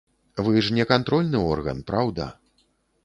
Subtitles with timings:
[0.47, 2.31] Вы ж не кантрольны орган, праўда?